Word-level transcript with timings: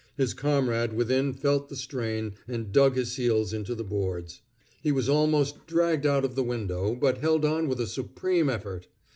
His 0.17 0.33
comrade 0.33 0.93
within 0.93 1.31
felt 1.31 1.69
the 1.69 1.75
strain, 1.75 2.33
and 2.47 2.71
dug 2.71 2.95
his 2.95 3.17
heels 3.17 3.53
into 3.53 3.75
the 3.75 3.83
boards. 3.83 4.41
He 4.81 4.91
was 4.91 5.07
almost 5.07 5.67
dragged 5.67 6.07
out 6.07 6.25
of 6.25 6.33
the 6.33 6.41
window, 6.41 6.95
but 6.95 7.19
held 7.19 7.45
on 7.45 7.67
with 7.67 7.79
a 7.79 7.85
supreme 7.85 8.49
effort. 8.49 8.87